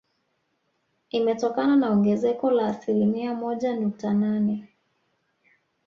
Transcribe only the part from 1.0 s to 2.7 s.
Imetokana na ongezeko la